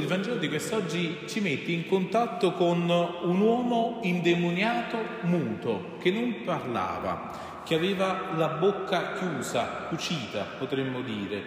il 0.00 0.06
Vangelo 0.06 0.36
di 0.36 0.48
quest'oggi 0.48 1.18
ci 1.26 1.40
mette 1.40 1.70
in 1.70 1.86
contatto 1.86 2.54
con 2.54 2.88
un 2.88 3.40
uomo 3.40 4.00
indemoniato 4.02 4.96
muto 5.22 5.96
che 6.00 6.10
non 6.10 6.42
parlava, 6.42 7.62
che 7.66 7.74
aveva 7.74 8.30
la 8.34 8.48
bocca 8.48 9.12
chiusa, 9.12 9.86
cucita, 9.88 10.46
potremmo 10.58 11.02
dire. 11.02 11.42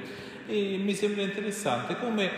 E 0.46 0.78
mi 0.78 0.94
sembra 0.94 1.24
interessante 1.24 1.98
come 1.98 2.30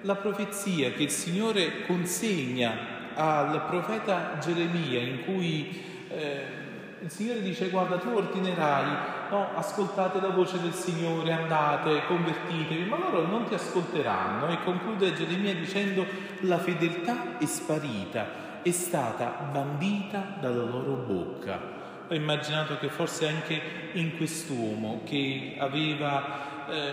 la 0.00 0.16
profezia 0.16 0.90
che 0.90 1.04
il 1.04 1.10
Signore 1.10 1.82
consegna 1.86 2.96
al 3.14 3.64
profeta 3.66 4.38
Geremia, 4.40 4.98
in 5.00 5.24
cui 5.24 5.68
eh, 6.08 6.57
il 7.00 7.10
Signore 7.10 7.42
dice 7.42 7.68
guarda 7.68 7.98
tu 7.98 8.08
ordinerai, 8.08 9.30
no, 9.30 9.48
ascoltate 9.54 10.20
la 10.20 10.30
voce 10.30 10.60
del 10.60 10.72
Signore, 10.72 11.32
andate, 11.32 12.04
convertitevi, 12.06 12.84
ma 12.88 12.98
loro 12.98 13.26
non 13.26 13.44
ti 13.44 13.54
ascolteranno 13.54 14.48
e 14.48 14.62
conclude 14.64 15.14
Geremia 15.14 15.54
dicendo 15.54 16.04
la 16.40 16.58
fedeltà 16.58 17.38
è 17.38 17.44
sparita, 17.44 18.62
è 18.62 18.70
stata 18.70 19.48
bandita 19.52 20.36
dalla 20.40 20.64
loro 20.64 20.94
bocca. 20.94 21.76
Ho 22.08 22.14
immaginato 22.14 22.78
che 22.78 22.88
forse 22.88 23.28
anche 23.28 23.60
in 23.92 24.16
quest'uomo 24.16 25.02
che 25.04 25.56
aveva 25.58 26.66
eh, 26.68 26.92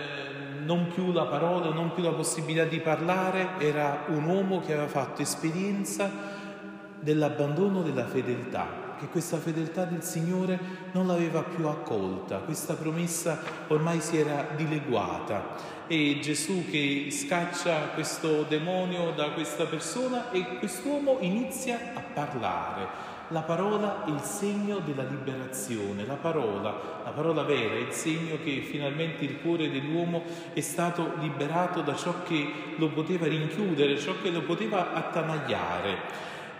non 0.64 0.88
più 0.88 1.10
la 1.12 1.24
parola, 1.24 1.70
non 1.70 1.92
più 1.92 2.02
la 2.02 2.12
possibilità 2.12 2.64
di 2.64 2.80
parlare, 2.80 3.58
era 3.58 4.04
un 4.08 4.24
uomo 4.24 4.60
che 4.60 4.72
aveva 4.72 4.88
fatto 4.88 5.22
esperienza 5.22 6.10
dell'abbandono 7.00 7.82
della 7.82 8.06
fedeltà 8.06 8.85
che 8.98 9.06
questa 9.06 9.38
fedeltà 9.38 9.84
del 9.84 10.02
Signore 10.02 10.58
non 10.92 11.06
l'aveva 11.06 11.42
più 11.42 11.66
accolta, 11.66 12.38
questa 12.38 12.74
promessa 12.74 13.40
ormai 13.68 14.00
si 14.00 14.16
era 14.16 14.48
dileguata 14.56 15.74
e 15.86 16.18
Gesù 16.20 16.64
che 16.68 17.08
scaccia 17.10 17.90
questo 17.94 18.42
demonio 18.42 19.12
da 19.12 19.30
questa 19.30 19.66
persona 19.66 20.30
e 20.32 20.58
quest'uomo 20.58 21.18
inizia 21.20 21.92
a 21.94 22.00
parlare. 22.00 23.14
La 23.30 23.42
parola 23.42 24.04
è 24.04 24.10
il 24.10 24.20
segno 24.20 24.78
della 24.78 25.02
liberazione, 25.02 26.06
la 26.06 26.14
parola, 26.14 27.02
la 27.04 27.10
parola 27.10 27.42
vera 27.42 27.74
è 27.74 27.78
il 27.78 27.92
segno 27.92 28.38
che 28.42 28.60
finalmente 28.60 29.24
il 29.24 29.40
cuore 29.40 29.68
dell'uomo 29.68 30.22
è 30.52 30.60
stato 30.60 31.14
liberato 31.18 31.80
da 31.80 31.96
ciò 31.96 32.22
che 32.22 32.74
lo 32.76 32.88
poteva 32.88 33.26
rinchiudere, 33.26 33.98
ciò 33.98 34.14
che 34.22 34.30
lo 34.30 34.42
poteva 34.42 34.92
attanagliare. 34.92 35.96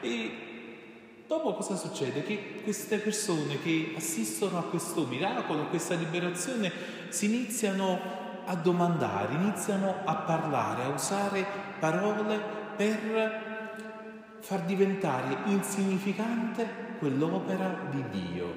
E 0.01 0.46
Dopo 1.27 1.55
cosa 1.55 1.75
succede? 1.75 2.23
Che 2.23 2.61
queste 2.63 2.99
persone 2.99 3.61
che 3.61 3.95
assistono 3.97 4.59
a 4.59 4.63
questo 4.63 5.07
miracolo, 5.07 5.63
a 5.63 5.67
questa 5.67 5.95
liberazione, 5.95 6.71
si 7.09 7.25
iniziano 7.25 7.99
a 8.45 8.55
domandare, 8.55 9.35
iniziano 9.35 10.03
a 10.05 10.15
parlare, 10.15 10.85
a 10.85 10.89
usare 10.89 11.45
parole 11.81 12.39
per 12.77 13.45
far 14.39 14.61
diventare 14.61 15.37
insignificante 15.47 16.95
quell'opera 17.01 17.89
di 17.91 18.05
Dio. 18.09 18.55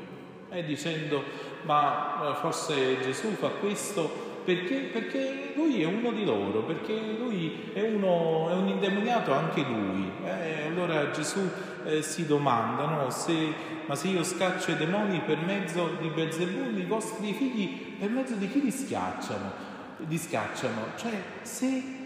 E 0.50 0.64
dicendo, 0.64 1.23
ma 1.64 2.38
forse 2.39 3.00
Gesù 3.02 3.30
fa 3.30 3.50
questo 3.50 4.29
perché, 4.44 4.90
perché, 4.92 5.54
lui 5.56 5.82
è 5.82 5.86
uno 5.86 6.12
di 6.12 6.26
loro, 6.26 6.64
perché 6.64 6.94
lui 7.18 7.72
è, 7.73 7.82
uno, 7.82 8.50
è 8.50 8.54
un 8.54 8.68
indemoniato 8.68 9.34
anche 9.34 9.62
lui. 9.62 10.09
Eh, 10.23 10.68
allora 10.68 11.12
Gesù 11.12 11.40
eh, 11.86 12.02
si 12.02 12.26
domanda, 12.26 12.86
no? 12.86 13.10
se, 13.10 13.54
ma 13.86 13.95
se 13.95 14.08
io 14.08 14.23
scaccio 14.23 14.72
i 14.72 14.78
demoni 14.78 15.22
per 15.26 15.38
mezzo 15.40 15.98
di 16.00 16.10
Belzebù, 16.10 16.78
i 16.78 16.86
vostri 16.86 17.34
figli 17.34 17.95
per 17.98 18.10
mezzo 18.10 18.36
di 18.36 18.50
chi 18.50 18.61
li 18.61 18.72
schiacciano? 18.72 19.67
Li 20.08 20.17
scacciano? 20.17 20.88
Cioè, 20.95 21.21
se 21.42 21.98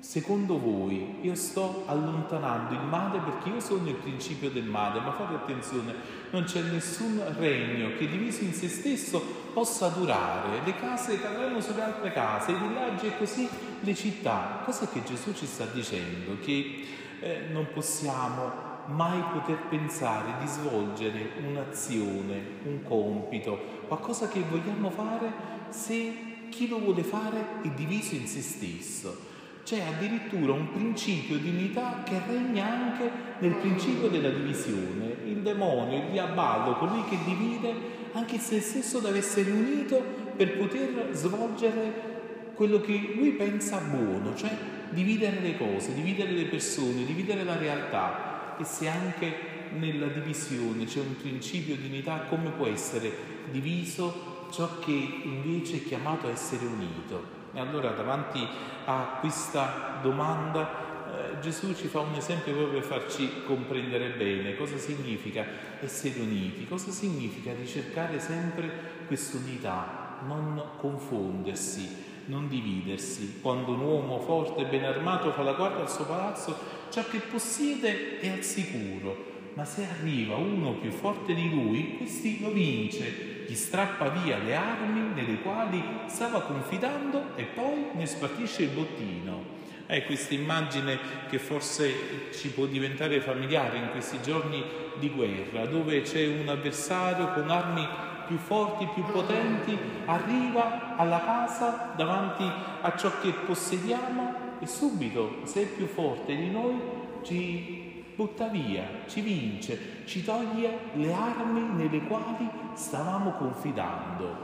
secondo 0.00 0.58
voi 0.58 1.16
io 1.22 1.34
sto 1.34 1.82
allontanando 1.86 2.74
il 2.74 2.82
male 2.82 3.18
perché 3.18 3.48
io 3.48 3.60
sono 3.60 3.88
il 3.88 3.94
principio 3.94 4.50
del 4.50 4.64
male, 4.64 5.00
ma 5.00 5.12
fate 5.12 5.34
attenzione, 5.34 5.94
non 6.30 6.44
c'è 6.44 6.62
nessun 6.62 7.22
regno 7.36 7.90
che 7.98 8.08
diviso 8.08 8.42
in 8.44 8.52
se 8.52 8.68
stesso 8.68 9.47
possa 9.58 9.88
durare, 9.88 10.60
le 10.64 10.76
case 10.76 11.20
cadranno 11.20 11.60
sulle 11.60 11.82
altre 11.82 12.12
case, 12.12 12.52
i 12.52 12.54
villaggi 12.54 13.06
e 13.08 13.18
così 13.18 13.48
le 13.80 13.92
città. 13.92 14.60
Cos'è 14.64 14.88
che 14.88 15.02
Gesù 15.02 15.32
ci 15.32 15.46
sta 15.46 15.64
dicendo? 15.64 16.38
Che 16.40 16.84
eh, 17.18 17.46
non 17.50 17.66
possiamo 17.74 18.66
mai 18.86 19.20
poter 19.32 19.58
pensare 19.68 20.34
di 20.38 20.46
svolgere 20.46 21.32
un'azione, 21.44 22.40
un 22.66 22.84
compito, 22.84 23.58
qualcosa 23.88 24.28
che 24.28 24.44
vogliamo 24.48 24.90
fare 24.90 25.32
se 25.70 26.46
chi 26.50 26.68
lo 26.68 26.78
vuole 26.78 27.02
fare 27.02 27.60
è 27.62 27.68
diviso 27.70 28.14
in 28.14 28.28
se 28.28 28.42
stesso. 28.42 29.26
C'è 29.64 29.82
addirittura 29.82 30.52
un 30.52 30.70
principio 30.70 31.36
di 31.36 31.48
unità 31.48 32.02
che 32.04 32.22
regna 32.28 32.64
anche 32.64 33.10
nel 33.40 33.56
principio 33.56 34.08
della 34.08 34.30
divisione. 34.30 35.16
Il 35.24 35.42
demonio, 35.42 35.98
il 35.98 36.10
diaballo, 36.12 36.76
colui 36.76 37.02
che 37.08 37.18
divide, 37.24 37.97
anche 38.12 38.38
se 38.38 38.60
stesso 38.60 38.98
deve 38.98 39.18
essere 39.18 39.50
unito 39.50 40.02
per 40.36 40.56
poter 40.56 41.08
svolgere 41.12 42.52
quello 42.54 42.80
che 42.80 43.12
lui 43.14 43.32
pensa 43.32 43.78
buono, 43.78 44.34
cioè 44.34 44.50
dividere 44.90 45.40
le 45.40 45.56
cose, 45.56 45.94
dividere 45.94 46.32
le 46.32 46.46
persone, 46.46 47.04
dividere 47.04 47.44
la 47.44 47.56
realtà. 47.56 48.56
E 48.58 48.64
se 48.64 48.88
anche 48.88 49.32
nella 49.76 50.06
divisione 50.06 50.84
c'è 50.84 51.00
un 51.00 51.16
principio 51.16 51.76
di 51.76 51.86
unità, 51.86 52.24
come 52.28 52.50
può 52.50 52.66
essere 52.66 53.12
diviso 53.50 54.48
ciò 54.50 54.78
che 54.78 54.90
invece 54.90 55.76
è 55.76 55.84
chiamato 55.84 56.26
a 56.26 56.30
essere 56.30 56.66
unito? 56.66 57.36
E 57.52 57.60
allora 57.60 57.90
davanti 57.90 58.46
a 58.84 59.18
questa 59.20 59.98
domanda 60.02 60.97
Gesù 61.40 61.74
ci 61.74 61.86
fa 61.86 62.00
un 62.00 62.14
esempio 62.14 62.52
proprio 62.52 62.80
per 62.80 62.88
farci 62.88 63.42
comprendere 63.44 64.10
bene 64.10 64.56
cosa 64.56 64.76
significa 64.76 65.44
essere 65.80 66.20
uniti, 66.20 66.66
cosa 66.66 66.90
significa 66.90 67.52
ricercare 67.54 68.18
sempre 68.18 68.70
quest'unità, 69.06 70.20
non 70.26 70.62
confondersi, 70.76 71.88
non 72.26 72.48
dividersi. 72.48 73.38
Quando 73.40 73.72
un 73.72 73.80
uomo 73.80 74.18
forte 74.20 74.62
e 74.62 74.66
ben 74.66 74.84
armato 74.84 75.32
fa 75.32 75.42
la 75.42 75.52
guardia 75.52 75.82
al 75.82 75.90
suo 75.90 76.04
palazzo, 76.04 76.56
ciò 76.90 77.04
che 77.08 77.18
possiede 77.18 78.18
è 78.20 78.28
al 78.28 78.42
sicuro, 78.42 79.36
ma 79.54 79.64
se 79.64 79.86
arriva 79.86 80.36
uno 80.36 80.74
più 80.74 80.90
forte 80.90 81.34
di 81.34 81.50
lui, 81.50 81.96
questi 81.96 82.40
lo 82.40 82.50
vince 82.50 83.36
gli 83.48 83.54
strappa 83.54 84.10
via 84.10 84.36
le 84.36 84.54
armi 84.54 85.14
nelle 85.14 85.40
quali 85.40 85.82
stava 86.06 86.42
confidando 86.42 87.34
e 87.34 87.44
poi 87.44 87.86
ne 87.94 88.04
spartisce 88.04 88.64
il 88.64 88.68
bottino. 88.68 89.57
È 89.88 90.04
questa 90.04 90.34
immagine 90.34 90.98
che 91.30 91.38
forse 91.38 92.30
ci 92.34 92.50
può 92.50 92.66
diventare 92.66 93.22
familiare 93.22 93.78
in 93.78 93.88
questi 93.90 94.20
giorni 94.20 94.62
di 94.98 95.08
guerra, 95.08 95.64
dove 95.64 96.02
c'è 96.02 96.26
un 96.26 96.46
avversario 96.46 97.32
con 97.32 97.48
armi 97.48 97.88
più 98.26 98.36
forti, 98.36 98.86
più 98.92 99.02
potenti, 99.04 99.78
arriva 100.04 100.94
alla 100.94 101.20
casa 101.20 101.94
davanti 101.96 102.44
a 102.82 102.94
ciò 102.98 103.18
che 103.22 103.32
possediamo 103.32 104.58
e 104.60 104.66
subito, 104.66 105.38
se 105.44 105.62
è 105.62 105.66
più 105.66 105.86
forte 105.86 106.36
di 106.36 106.50
noi, 106.50 106.78
ci 107.22 108.04
butta 108.14 108.48
via, 108.48 108.86
ci 109.06 109.22
vince, 109.22 110.02
ci 110.04 110.22
toglie 110.22 110.80
le 110.96 111.14
armi 111.14 111.62
nelle 111.62 112.00
quali 112.00 112.46
stavamo 112.74 113.30
confidando. 113.38 114.36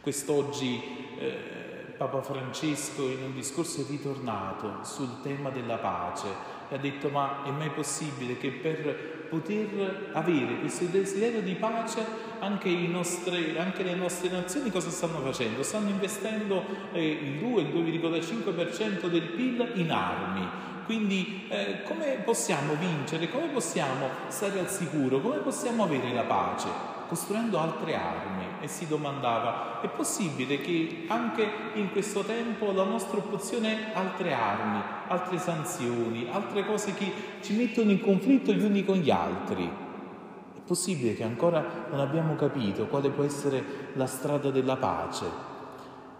Quest'oggi 0.00 0.80
eh, 1.18 1.62
Papa 1.96 2.22
Francesco 2.22 3.08
in 3.08 3.22
un 3.22 3.34
discorso 3.34 3.80
è 3.80 3.84
ritornato 3.88 4.78
sul 4.82 5.20
tema 5.22 5.50
della 5.50 5.76
pace 5.76 6.26
e 6.68 6.74
ha 6.74 6.78
detto 6.78 7.08
ma 7.08 7.44
è 7.44 7.50
mai 7.50 7.70
possibile 7.70 8.38
che 8.38 8.50
per 8.50 9.26
poter 9.28 10.10
avere 10.12 10.58
questo 10.58 10.84
desiderio 10.84 11.40
di 11.42 11.54
pace 11.54 12.04
anche, 12.40 12.68
nostre, 12.68 13.58
anche 13.58 13.82
le 13.82 13.94
nostre 13.94 14.28
nazioni 14.28 14.70
cosa 14.70 14.90
stanno 14.90 15.20
facendo? 15.20 15.62
Stanno 15.62 15.88
investendo 15.88 16.64
eh, 16.92 17.06
il 17.06 17.38
2, 17.38 17.62
il 17.62 17.68
2,5% 17.68 19.06
del 19.06 19.22
PIL 19.22 19.72
in 19.74 19.90
armi 19.90 20.70
quindi 20.84 21.46
eh, 21.48 21.82
come 21.84 22.20
possiamo 22.24 22.74
vincere, 22.74 23.30
come 23.30 23.46
possiamo 23.46 24.08
stare 24.28 24.58
al 24.58 24.68
sicuro, 24.68 25.20
come 25.20 25.38
possiamo 25.38 25.84
avere 25.84 26.12
la 26.12 26.24
pace? 26.24 26.91
Costruendo 27.12 27.58
altre 27.58 27.94
armi. 27.94 28.44
E 28.62 28.68
si 28.68 28.86
domandava, 28.86 29.82
è 29.82 29.88
possibile 29.88 30.62
che 30.62 31.04
anche 31.08 31.46
in 31.74 31.90
questo 31.90 32.22
tempo 32.22 32.72
la 32.72 32.84
nostra 32.84 33.18
opzione 33.18 33.92
è 33.92 33.94
altre 33.94 34.32
armi, 34.32 34.80
altre 35.08 35.36
sanzioni, 35.36 36.28
altre 36.30 36.64
cose 36.64 36.94
che 36.94 37.12
ci 37.42 37.52
mettono 37.52 37.90
in 37.90 38.00
conflitto 38.00 38.54
gli 38.54 38.64
uni 38.64 38.82
con 38.82 38.96
gli 38.96 39.10
altri? 39.10 39.62
È 39.62 40.60
possibile 40.64 41.14
che 41.14 41.22
ancora 41.22 41.86
non 41.90 42.00
abbiamo 42.00 42.34
capito 42.34 42.86
quale 42.86 43.10
può 43.10 43.24
essere 43.24 43.90
la 43.92 44.06
strada 44.06 44.50
della 44.50 44.76
pace? 44.76 45.26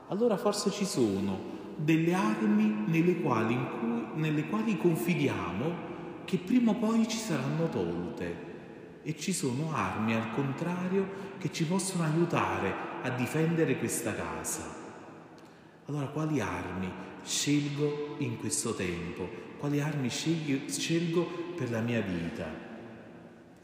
Allora 0.08 0.36
forse 0.36 0.70
ci 0.70 0.84
sono 0.84 1.38
delle 1.74 2.12
armi 2.12 2.84
nelle 2.88 3.18
quali, 3.22 3.58
cui, 3.80 4.20
nelle 4.20 4.46
quali 4.46 4.76
confidiamo 4.76 5.72
che 6.24 6.36
prima 6.36 6.72
o 6.72 6.74
poi 6.74 7.08
ci 7.08 7.16
saranno 7.16 7.70
tolte 7.70 8.51
e 9.02 9.16
ci 9.18 9.32
sono 9.32 9.74
armi 9.74 10.14
al 10.14 10.32
contrario 10.32 11.30
che 11.38 11.52
ci 11.52 11.64
possono 11.64 12.04
aiutare 12.04 12.72
a 13.02 13.10
difendere 13.10 13.78
questa 13.78 14.14
casa. 14.14 14.80
Allora 15.86 16.06
quali 16.06 16.40
armi 16.40 16.90
scelgo 17.24 18.16
in 18.18 18.38
questo 18.38 18.74
tempo? 18.74 19.28
Quali 19.58 19.80
armi 19.80 20.08
scelgo 20.08 21.54
per 21.56 21.70
la 21.70 21.80
mia 21.80 22.00
vita? 22.00 22.70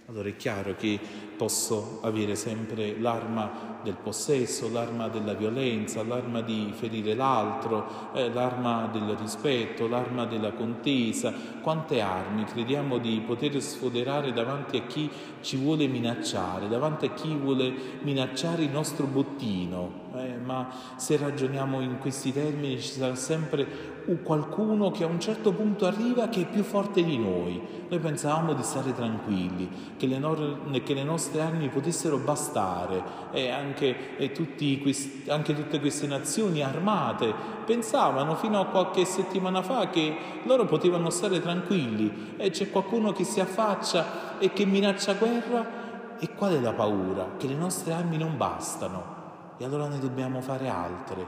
Allora 0.06 0.28
è 0.28 0.36
chiaro 0.36 0.74
che 0.74 0.98
posso 1.38 2.00
avere 2.02 2.34
sempre 2.34 2.98
l'arma 2.98 3.76
del 3.82 3.94
possesso, 3.94 4.68
l'arma 4.70 5.08
della 5.08 5.34
violenza, 5.34 6.02
l'arma 6.02 6.40
di 6.40 6.72
ferire 6.74 7.14
l'altro, 7.14 8.10
eh, 8.12 8.28
l'arma 8.30 8.90
del 8.92 9.16
rispetto, 9.18 9.86
l'arma 9.86 10.26
della 10.26 10.52
contesa. 10.52 11.32
Quante 11.62 12.00
armi 12.00 12.44
crediamo 12.44 12.98
di 12.98 13.22
poter 13.24 13.62
sfoderare 13.62 14.32
davanti 14.32 14.78
a 14.78 14.82
chi 14.82 15.08
ci 15.40 15.56
vuole 15.56 15.86
minacciare, 15.86 16.68
davanti 16.68 17.06
a 17.06 17.14
chi 17.14 17.34
vuole 17.34 17.72
minacciare 18.02 18.64
il 18.64 18.70
nostro 18.70 19.06
bottino. 19.06 20.06
Eh, 20.16 20.36
ma 20.42 20.68
se 20.96 21.16
ragioniamo 21.16 21.80
in 21.80 21.98
questi 21.98 22.32
termini 22.32 22.80
ci 22.80 22.88
sarà 22.88 23.14
sempre 23.14 23.96
qualcuno 24.22 24.90
che 24.90 25.04
a 25.04 25.06
un 25.06 25.20
certo 25.20 25.52
punto 25.52 25.84
arriva 25.86 26.28
che 26.28 26.42
è 26.42 26.46
più 26.46 26.62
forte 26.62 27.04
di 27.04 27.18
noi. 27.18 27.60
Noi 27.88 27.98
pensavamo 27.98 28.54
di 28.54 28.62
stare 28.62 28.94
tranquilli, 28.94 29.68
che 29.96 30.06
le, 30.06 30.18
no- 30.18 30.70
che 30.82 30.94
le 30.94 31.04
nostre 31.04 31.27
armi 31.36 31.68
potessero 31.68 32.16
bastare 32.16 33.02
e 33.32 33.50
anche, 33.50 34.16
e 34.16 34.32
questi, 34.80 35.28
anche 35.28 35.54
tutte 35.54 35.80
queste 35.80 36.06
nazioni 36.06 36.62
armate 36.62 37.34
pensavano 37.66 38.34
fino 38.36 38.60
a 38.60 38.66
qualche 38.66 39.04
settimana 39.04 39.60
fa 39.62 39.90
che 39.90 40.16
loro 40.44 40.64
potevano 40.64 41.10
stare 41.10 41.42
tranquilli 41.42 42.34
e 42.38 42.50
c'è 42.50 42.70
qualcuno 42.70 43.12
che 43.12 43.24
si 43.24 43.40
affaccia 43.40 44.38
e 44.38 44.52
che 44.52 44.64
minaccia 44.64 45.14
guerra 45.14 46.16
e 46.18 46.34
qual 46.34 46.54
è 46.54 46.60
la 46.60 46.72
paura? 46.72 47.32
Che 47.36 47.46
le 47.46 47.54
nostre 47.54 47.92
armi 47.92 48.16
non 48.16 48.36
bastano 48.36 49.16
e 49.58 49.64
allora 49.64 49.88
ne 49.88 49.98
dobbiamo 49.98 50.40
fare 50.40 50.68
altre, 50.68 51.26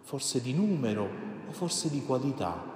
forse 0.00 0.40
di 0.40 0.52
numero 0.52 1.08
o 1.48 1.52
forse 1.52 1.88
di 1.90 2.02
qualità. 2.04 2.71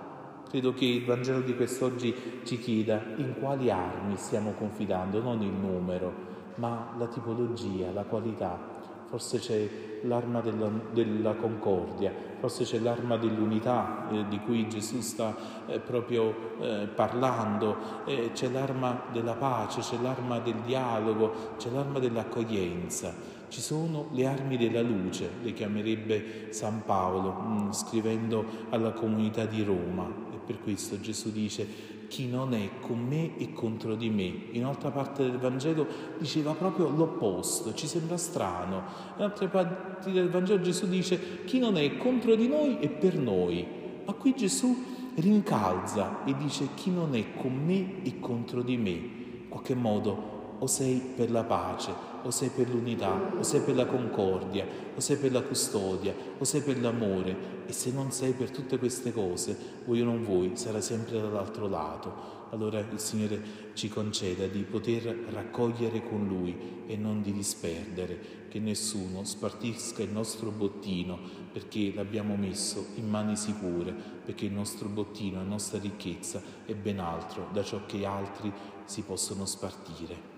Credo 0.48 0.72
che 0.74 0.84
il 0.84 1.04
Vangelo 1.04 1.40
di 1.40 1.56
quest'oggi 1.56 2.14
ci 2.44 2.58
chieda 2.58 3.02
in 3.16 3.34
quali 3.40 3.68
armi 3.68 4.16
stiamo 4.16 4.52
confidando, 4.52 5.20
non 5.20 5.42
il 5.42 5.50
numero, 5.50 6.12
ma 6.56 6.94
la 6.96 7.06
tipologia, 7.08 7.90
la 7.90 8.04
qualità. 8.04 8.74
Forse 9.08 9.38
c'è 9.38 9.68
l'arma 10.02 10.40
della, 10.40 10.70
della 10.92 11.34
concordia, 11.34 12.12
forse 12.38 12.64
c'è 12.64 12.78
l'arma 12.78 13.16
dell'unità 13.16 14.08
eh, 14.10 14.24
di 14.28 14.38
cui 14.40 14.68
Gesù 14.68 15.00
sta 15.00 15.34
eh, 15.66 15.80
proprio 15.80 16.34
eh, 16.60 16.88
parlando, 16.94 18.04
c'è 18.32 18.48
l'arma 18.48 19.02
della 19.12 19.34
pace, 19.34 19.80
c'è 19.80 20.00
l'arma 20.00 20.38
del 20.38 20.60
dialogo, 20.64 21.54
c'è 21.56 21.70
l'arma 21.70 21.98
dell'accoglienza. 21.98 23.34
Ci 23.48 23.60
sono 23.60 24.08
le 24.12 24.26
armi 24.26 24.56
della 24.56 24.82
luce, 24.82 25.30
le 25.42 25.52
chiamerebbe 25.52 26.48
San 26.50 26.82
Paolo, 26.84 27.32
mh, 27.32 27.62
mm, 27.66 27.70
scrivendo 27.70 28.44
alla 28.70 28.90
comunità 28.90 29.44
di 29.44 29.62
Roma. 29.62 30.26
Per 30.46 30.60
questo 30.62 31.00
Gesù 31.00 31.32
dice 31.32 31.94
chi 32.08 32.28
non 32.28 32.54
è 32.54 32.70
con 32.80 33.00
me 33.00 33.36
è 33.36 33.52
contro 33.52 33.96
di 33.96 34.10
me. 34.10 34.32
In 34.52 34.62
un'altra 34.62 34.90
parte 34.90 35.24
del 35.24 35.38
Vangelo 35.38 35.86
diceva 36.18 36.52
proprio 36.52 36.88
l'opposto, 36.88 37.74
ci 37.74 37.86
sembra 37.86 38.16
strano. 38.16 38.82
In 39.16 39.24
altre 39.24 39.48
parti 39.48 40.12
del 40.12 40.30
Vangelo 40.30 40.62
Gesù 40.62 40.86
dice 40.86 41.44
chi 41.44 41.58
non 41.58 41.76
è 41.76 41.96
contro 41.96 42.36
di 42.36 42.46
noi 42.46 42.78
è 42.78 42.88
per 42.88 43.16
noi. 43.18 43.66
Ma 44.04 44.12
qui 44.12 44.34
Gesù 44.36 44.74
rincalza 45.16 46.24
e 46.24 46.36
dice 46.36 46.68
chi 46.74 46.90
non 46.90 47.14
è 47.14 47.34
con 47.34 47.52
me 47.52 48.02
è 48.02 48.20
contro 48.20 48.62
di 48.62 48.76
me. 48.76 48.90
In 48.90 49.48
qualche 49.48 49.74
modo 49.74 50.34
o 50.58 50.66
sei 50.66 51.02
per 51.14 51.30
la 51.30 51.44
pace, 51.44 51.92
o 52.26 52.30
sei 52.32 52.48
per 52.48 52.68
l'unità, 52.68 53.32
o 53.38 53.42
sei 53.44 53.60
per 53.60 53.76
la 53.76 53.86
concordia, 53.86 54.66
o 54.94 55.00
sei 55.00 55.16
per 55.16 55.30
la 55.30 55.42
custodia, 55.42 56.12
o 56.36 56.44
sei 56.44 56.60
per 56.60 56.80
l'amore. 56.80 57.64
E 57.66 57.72
se 57.72 57.92
non 57.92 58.10
sei 58.10 58.32
per 58.32 58.50
tutte 58.50 58.78
queste 58.78 59.12
cose, 59.12 59.56
vuoi 59.84 60.02
o 60.02 60.04
non 60.04 60.24
vuoi, 60.24 60.56
sarà 60.56 60.80
sempre 60.80 61.20
dall'altro 61.20 61.68
lato. 61.68 62.34
Allora 62.50 62.78
il 62.78 62.98
Signore 62.98 63.70
ci 63.74 63.88
conceda 63.88 64.46
di 64.46 64.62
poter 64.62 65.04
raccogliere 65.30 66.02
con 66.02 66.26
Lui 66.26 66.84
e 66.86 66.96
non 66.96 67.22
di 67.22 67.32
disperdere, 67.32 68.44
che 68.48 68.58
nessuno 68.60 69.24
spartisca 69.24 70.02
il 70.02 70.10
nostro 70.10 70.50
bottino 70.50 71.18
perché 71.52 71.92
l'abbiamo 71.94 72.36
messo 72.36 72.86
in 72.96 73.08
mani 73.08 73.36
sicure, 73.36 73.92
perché 73.92 74.46
il 74.46 74.52
nostro 74.52 74.88
bottino, 74.88 75.38
la 75.38 75.44
nostra 75.44 75.78
ricchezza 75.78 76.40
è 76.64 76.74
ben 76.74 77.00
altro 77.00 77.48
da 77.52 77.64
ciò 77.64 77.84
che 77.86 78.04
altri 78.04 78.52
si 78.84 79.02
possono 79.02 79.44
spartire. 79.44 80.34